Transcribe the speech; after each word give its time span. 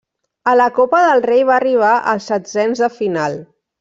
A 0.51 0.53
la 0.59 0.65
Copa 0.77 1.01
del 1.07 1.21
Rei 1.29 1.45
va 1.51 1.55
arribar 1.57 1.91
als 2.13 2.31
setzens 2.33 2.83
de 2.85 2.91
final. 2.99 3.37